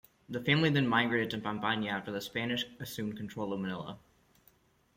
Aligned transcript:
The 0.27 0.41
family 0.43 0.71
then 0.71 0.87
migrated 0.87 1.29
to 1.29 1.37
Pampanga 1.37 1.87
after 1.89 2.11
the 2.11 2.21
Spanish 2.21 2.65
assumed 2.79 3.17
control 3.17 3.53
of 3.53 3.59
Manila. 3.59 3.99